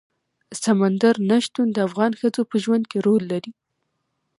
[0.63, 3.51] سمندر نه شتون د افغان ښځو په ژوند کې رول لري.